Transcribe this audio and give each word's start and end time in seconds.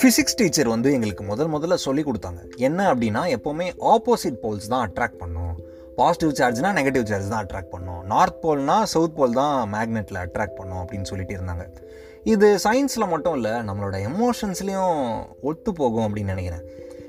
Physics 0.00 0.34
teacher 0.36 0.68
வந்து 0.68 0.92
எங்களுக்கு 0.92 1.24
முதல் 1.24 1.50
முதல்ல 1.50 1.74
சொல்லி 1.74 2.02
கொடுத்தாங்க. 2.02 2.56
என்ன 2.56 2.94
அப்படின்னா 2.94 3.36
எப்போவுமே 3.36 3.70
ஆப்போசிட் 3.78 4.38
போல்ஸ் 4.42 4.68
தான் 4.68 4.90
அட்ராக்ட் 4.90 5.18
பண்ணும். 5.18 5.64
பாசிட்டிவ் 5.96 6.30
சார்ஜ்னா 6.30 6.66
நெகட்டிவ் 6.66 7.04
சார்ஜ் 7.04 7.28
தான் 7.28 7.46
அட்ராக்ட் 7.46 7.70
பண்ணும். 7.70 8.04
நார்த் 8.04 8.44
போல்னா 8.44 8.82
சவுத் 8.82 9.14
போல் 9.14 9.32
தான் 9.32 9.72
மேக்னெட்டில் 9.72 10.26
அட்ராக்ட் 10.26 10.54
பண்ணும் 10.54 10.78
அப்படின்னு 10.78 11.02
சொல்லிட்டு 11.02 11.34
இருந்தாங்க. 11.34 11.66
இது 12.24 12.58
சயின்ஸில் 12.64 13.08
மட்டும் 13.08 13.34
இல்லை 13.34 13.50
நம்மளோட 13.50 14.08
எமோஷன்ஸ்லேயும் 14.10 15.26
ஒத்து 15.40 15.72
போகும் 15.72 16.14
அப்படின்னு 16.14 16.34
நினைக்கிறேன். 16.34 16.62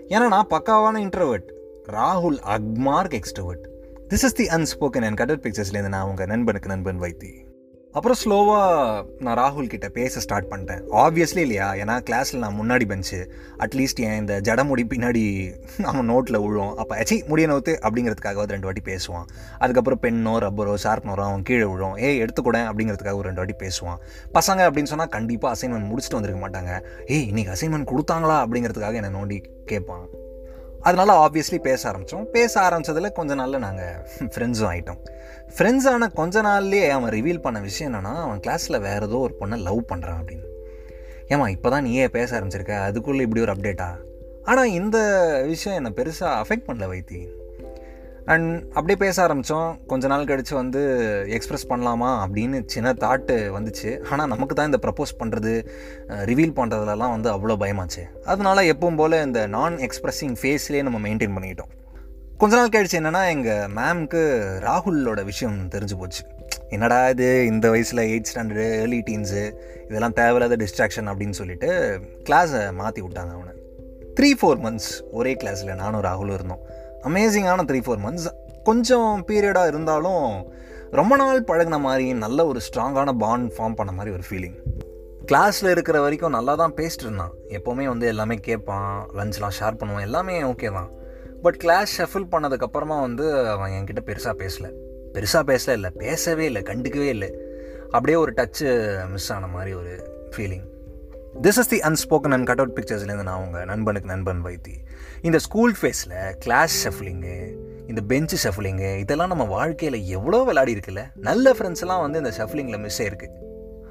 ஏன்னா 0.08 0.28
நான் 0.28 0.48
பக்காவான 0.50 1.00
இன்ட்ரோவர்ட் 1.00 1.50
ராகுல் 1.90 2.40
Agmark 2.56 3.20
extrovert 3.20 3.66
this 4.10 4.24
is 4.24 4.34
the 4.34 4.46
unspoken 4.46 5.04
and 5.04 5.18
கடல் 5.18 5.40
பிக்சர்ஸ்லேருந்து 5.40 5.88
நான் 5.88 6.08
உங்கள் 6.08 6.26
நண்பனுக்கு 6.26 6.70
நண்பன் 6.70 7.02
வைத்தி. 7.02 7.54
அப்புறம் 7.98 8.18
ஸ்லோவாக 8.23 9.05
நான் 9.20 9.38
ராகுல் 9.38 9.68
கிட்ட 9.68 9.89
பேச 9.89 10.20
ஸ்டார்ட் 10.20 10.47
பண்ணிட்டேன். 10.51 10.82
ஆப்வியஸ்லி 11.04 11.38
இல்லையா? 11.38 11.74
ஏன்னா 11.74 11.96
கிளாஸில் 12.07 12.37
நான் 12.37 12.57
முன்னாடி 12.61 12.86
பெஞ்சு 12.92 13.20
அட்லீஸ்ட் 13.57 14.01
என் 14.06 14.18
இந்த 14.18 14.42
ஜடமுடி 14.43 14.83
பின்னாடி 14.93 15.54
அவன் 15.83 16.10
நோட்டில் 16.10 16.37
விழுவோம் 16.46 16.75
அப்போ 16.75 16.96
அச்சி 16.96 17.23
முடிய 17.28 17.47
நோத்து 17.47 17.73
அப்படிங்கிறதுக்காக 17.86 18.43
ரெண்டு 18.43 18.68
வாட்டி 18.68 18.82
பேசுவான். 18.92 19.25
அதுக்கப்புறம் 19.57 20.01
பெண்ணோ 20.01 20.34
ரப்பரோ 20.46 20.75
ஷார்ப்னரோ 20.84 21.25
அவன் 21.29 21.42
கீழே 21.42 21.64
விழும் 21.64 21.97
ஏ 21.97 22.25
எடுத்துக்கூட 22.25 22.60
அப்படிங்கிறதுக்காக 22.71 23.21
ஒரு 23.21 23.29
ரெண்டு 23.32 23.43
வாட்டி 23.46 23.57
பேசுவான். 23.65 23.98
பசங்க 24.34 24.68
அப்படின்னு 24.68 24.92
சொன்னால் 24.93 25.14
கண்டிப்பாக 25.18 25.56
அசைன்மெண்ட் 25.56 25.89
முடிச்சுட்டு 25.92 26.20
வந்திருக்க 26.20 26.42
மாட்டாங்க. 26.46 26.84
ஏய் 27.06 27.28
இன்னைக்கு 27.28 27.54
அசைன்மெண்ட் 27.54 27.92
கொடுத்தாங்களா? 27.93 28.37
அப்படிங்கிறதுக்காக 28.46 28.93
என்னை 28.93 29.21
நோண்டி 29.21 29.39
கேட்பான். 29.65 30.06
அதனால் 30.88 31.12
ஆப்வியஸ்லி 31.25 31.57
பேச 31.68 31.82
ஆரம்பித்தோம் 31.92 32.25
பேச 32.31 32.53
ஆரம்பித்ததில் 32.62 33.12
கொஞ்ச 33.12 33.36
நாளில் 33.36 33.64
நாங்கள் 33.66 33.95
ஃப்ரெண்ட்ஸும் 34.34 34.70
ஆகிட்டோம் 34.72 35.00
ஃப்ரெண்ட்ஸ் 35.58 35.88
ஆன 35.92 36.08
கொஞ்ச 36.20 36.42
நாள்லேயே 36.42 36.88
அவன் 36.89 37.14
ரிவீல் 37.14 37.42
பண்ண 37.42 37.59
விஷயம் 37.59 37.89
என்னென்னா 37.89 38.14
அவன் 38.26 38.39
கிளாஸில் 38.39 38.80
வேறு 38.80 39.08
ஏதோ 39.08 39.17
ஒரு 39.17 39.34
பொண்ணை 39.40 39.58
லவ் 39.62 39.81
பண்ணுறான் 39.92 40.20
அப்படின்னு. 40.22 40.45
ஏமா 41.30 41.48
இப்போ 41.50 41.70
தான் 41.70 41.84
நீயே 41.84 42.08
பேச 42.08 42.30
ஆரம்பிச்சிருக்க 42.40 42.76
அதுக்குள்ளே 42.88 43.26
இப்படி 43.28 43.44
ஒரு 43.46 43.54
அப்டேட்டா 43.54 43.90
ஆனால் 44.44 44.76
இந்த 44.80 44.98
விஷயம் 45.46 45.78
என்னை 45.78 45.92
பெருசாக 46.00 46.34
அஃபெக்ட் 46.42 46.68
பண்ணல 46.68 46.88
வைத்தி. 46.94 47.20
அண்ட் 48.34 48.50
அப்படியே 48.78 48.98
பேச 49.04 49.18
ஆரம்பித்தோம் 49.23 49.70
கொஞ்ச 49.92 50.08
நாள் 50.12 50.28
கழித்து 50.30 50.54
வந்து 50.59 50.81
எக்ஸ்ப்ரெஸ் 51.38 51.68
பண்ணலாமா 51.72 52.09
அப்படின்னு 52.26 52.58
சின்ன 52.73 52.94
தாட்டு 53.04 53.36
வந்துச்சு. 53.56 53.90
ஆனால் 54.12 54.30
நமக்கு 54.34 54.54
தான் 54.58 54.70
இந்த 54.70 54.80
ப்ரப்போஸ் 54.86 55.12
பண்ணுறது 55.20 55.54
ரிவீல் 56.30 56.53
பண்ணுறதுலலாம் 56.59 57.14
வந்து 57.16 57.30
அவ்வளோ 57.34 57.58
பயமாச்சு. 57.64 58.03
அதனால 58.34 58.64
எப்பவும் 58.73 59.00
போல் 59.02 59.16
இந்த 59.28 59.42
நான் 59.58 59.76
எக்ஸ்ப்ரெஸிங் 59.88 60.36
ஃபேஸ்லேயே 60.42 60.86
நம்ம 60.88 61.02
மெயின்டைன் 61.08 61.36
பண்ணிக்கிட்டோம். 61.36 61.73
கொஞ்ச 62.42 62.53
நாள் 62.59 62.73
கழிச்சு 62.76 62.98
என்னென்னா 63.00 63.22
எங்கள் 63.34 63.70
மேம்க்கு 63.80 64.23
ராகுலோட 64.68 65.22
விஷயம் 65.31 65.59
தெரிஞ்சு 65.76 65.98
போச்சு. 66.00 66.23
என்னடா 66.76 66.98
இது 67.14 67.28
இந்த 67.52 67.66
வயசில் 67.76 68.02
எயிட் 68.12 68.30
ஸ்டாண்டர்டு 68.31 68.66
ஏர்லி 68.80 69.00
டீன்ஸு 69.09 69.44
இதெல்லாம் 69.90 70.16
தேவையில்லாத 70.22 70.58
டிஸ்ட்ராக்ஷன் 70.64 71.09
அப்படின்னு 71.12 71.38
சொல்லிட்டு 71.42 71.70
கிளாஸை 72.30 72.64
மாற்றி 72.80 73.02
விட்டாங்க 73.06 73.34
அவனை. 73.38 73.53
த்ரீ 74.18 74.31
ஃபோர் 74.40 74.59
மந்த்ஸ் 74.66 74.92
ஒரே 75.20 75.34
கிளாஸில் 75.42 75.80
நானும் 75.84 76.03
ராகுலும் 76.08 76.38
இருந்தோம். 76.40 76.64
அமேசிங்கான 77.09 77.66
த்ரீ 77.70 77.80
ஃபோர் 77.86 78.03
மந்த்ஸ் 78.06 78.28
கொஞ்சம் 78.64 79.09
பீரியடாக 79.28 79.72
இருந்தாலும் 79.72 80.28
ரொம்ப 80.92 81.16
நாள் 81.16 81.47
பழகின 81.50 81.80
மாதிரி 81.80 82.14
நல்ல 82.23 82.45
ஒரு 82.45 82.59
ஸ்ட்ராங்கான 82.67 83.14
பாண்ட் 83.23 83.52
ஃபார்ம் 83.56 83.78
பண்ண 83.80 83.92
மாதிரி 83.92 84.14
ஒரு 84.16 84.23
ஃபீலிங் 84.30 84.58
கிளாஸில் 85.30 85.70
இருக்கிற 85.70 86.02
வரைக்கும் 86.02 86.36
நல்லா 86.38 86.56
தான் 86.56 86.73
பேசிட்டு 86.73 87.06
இருந்தான். 87.06 87.31
எப்போவுமே 87.47 87.86
வந்து 87.86 88.08
எல்லாமே 88.08 88.36
கேட்பான் 88.36 88.89
லஞ்ச்லாம் 89.20 89.56
ஷேர் 89.59 89.80
பண்ணுவான் 89.80 90.06
எல்லாமே 90.08 90.44
ஓகே 90.44 90.70
தான். 90.73 90.89
பட் 91.42 91.58
கிளாஸ் 91.64 92.02
ஷஃபில் 92.02 92.28
பண்ணதுக்கப்புறமா 92.31 92.97
வந்து 93.08 93.25
அவன் 93.50 93.72
என்கிட்ட 93.72 94.03
பெருசாக 94.09 94.36
பேசலை. 94.44 94.69
பெருசாக 95.16 95.44
பேசல 95.52 95.75
இல்லை 95.80 95.90
பேசவே 96.03 96.45
இல்லை 96.45 96.62
கண்டுக்கவே 96.62 97.09
இல்லை. 97.16 97.30
அப்படியே 97.92 98.17
ஒரு 98.17 98.34
டச்சு 98.34 98.67
மிஸ் 99.12 99.31
ஆன 99.31 99.47
மாதிரி 99.47 99.73
ஒரு 99.73 99.94
feeling 100.36 100.66
this 101.44 101.58
is 101.61 101.69
the 101.72 101.78
unspoken 101.88 102.33
and 102.36 102.45
cut 102.50 102.59
out 102.61 102.75
பிக்சர்ஸ்லேருந்து 102.75 103.25
நான் 103.30 103.41
உங்கள் 103.45 103.66
நண்பனுக்கு 103.72 104.09
நண்பன் 104.11 104.41
வைத்தி. 104.45 104.75
இந்த 105.22 105.38
ஸ்கூல் 105.45 105.73
ஃபேஸில் 105.79 106.13
கிளாஸ் 106.44 106.75
ஷஃப்லிங்கு 106.84 107.35
இந்த 107.91 108.01
பெஞ்சு 108.12 108.38
ஷஃப்லிங்கு 108.44 109.00
இதெல்லாம் 109.03 109.31
நம்ம 109.34 109.44
வாழ்க்கையில் 109.44 109.97
எவ்வளோ 110.18 110.40
விளையாடி 110.50 110.74
இருக்குல்ல? 110.75 111.03
நல்ல 111.28 111.53
ஃப்ரெண்ட்ஸ்லாம் 111.57 112.03
வந்து 112.06 112.22
இந்த 112.24 112.31
ஷஃப்லிங்கில் 112.38 112.79
மிஸ் 112.85 113.01
ஆயிருக்கு. 113.01 113.29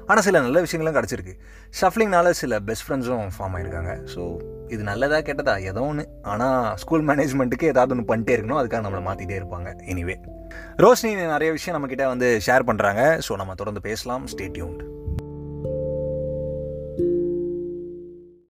ஆனால் 0.07 0.25
சில 0.27 0.39
நல்ல 0.39 0.57
விஷயங்களும் 0.65 0.97
கிடச்சிருக்கு. 0.97 1.35
ஷஃப்லிங்னால 1.81 2.31
சில 2.41 2.59
பெஸ்ட் 2.69 2.85
ஃப்ரெண்ட்ஸும் 2.87 3.29
ஃபார்ம் 3.37 3.55
ஆயிருக்காங்க. 3.59 3.93
ஸோ 4.15 4.23
இது 4.73 4.81
நல்லதா 4.91 5.19
கெட்டதா 5.29 5.55
ஏதோ 5.71 5.83
ஒன்று 5.91 6.05
ஆனால் 6.33 6.77
ஸ்கூல் 6.83 7.07
மேனேஜ்மெண்ட்டுக்கு 7.11 7.71
ஏதாவது 7.73 7.95
ஒன்று 7.95 8.09
பண்ணிட்டே 8.11 8.35
இருக்கணும். 8.37 8.59
அதுக்காக 8.61 8.83
நம்மளை 8.87 9.03
மாற்றிட்டே 9.09 9.37
இருப்பாங்க. 9.41 9.71
எனிவே 9.93 10.17
ரோஷினி 10.85 11.13
நிறைய 11.35 11.51
விஷயம் 11.57 11.77
நம்மக்கிட்ட 11.77 12.07
வந்து 12.13 12.29
ஷேர் 12.47 12.67
பண்ணுறாங்க 12.71 13.03
ஸோ 13.27 13.35
நம்ம 13.43 13.55
தொடர்ந்து 13.61 13.87
பேசலாம். 13.89 14.25
ஸ்டேட்யூன்ட் 14.35 14.83